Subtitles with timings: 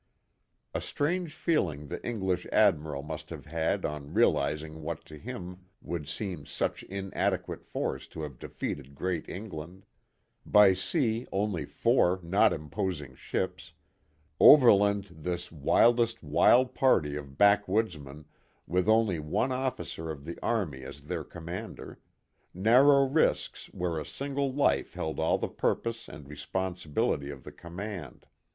[0.73, 6.07] A strange feeling the English admiral must have had on realizing what to him would
[6.07, 9.85] seem such inadequate force to have defeated great England:
[10.43, 13.73] by sea only four not imposing ships;
[14.39, 18.25] over land" this wildest wild party of backwoodsmen,"
[18.65, 21.99] with only one officer of the army as their com mander;
[22.55, 27.75] narrow risks where a single life held all the purpose and responsibility of the com
[27.75, 28.25] mand.